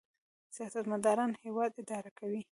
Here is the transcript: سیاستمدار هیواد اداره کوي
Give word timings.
سیاستمدار 0.55 1.17
هیواد 1.43 1.71
اداره 1.81 2.11
کوي 2.17 2.39